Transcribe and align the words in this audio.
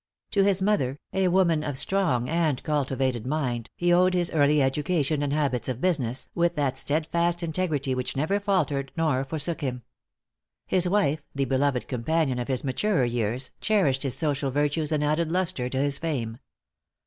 To 0.31 0.43
his 0.43 0.63
mother, 0.63 0.97
a 1.13 1.27
woman 1.27 1.63
of 1.63 1.77
strong 1.77 2.27
and 2.27 2.63
cultivated 2.63 3.27
mind, 3.27 3.69
he 3.75 3.93
owed 3.93 4.15
his 4.15 4.31
early 4.31 4.59
education 4.59 5.21
and 5.21 5.31
habits 5.31 5.69
of 5.69 5.79
business, 5.79 6.27
with 6.33 6.55
that 6.55 6.75
steadfast 6.75 7.43
integrity, 7.43 7.93
which 7.93 8.15
never 8.17 8.39
faltered 8.39 8.91
nor 8.97 9.23
forsook 9.23 9.61
him. 9.61 9.83
His 10.65 10.89
wife 10.89 11.21
the 11.35 11.45
beloved 11.45 11.87
companion 11.87 12.39
of 12.39 12.47
his 12.47 12.63
maturer 12.63 13.05
years 13.05 13.51
cherished 13.61 14.01
his 14.01 14.17
social 14.17 14.49
virtues 14.49 14.91
and 14.91 15.03
added 15.03 15.31
lustre 15.31 15.69
to 15.69 15.77
his 15.77 15.99
fame. 15.99 16.39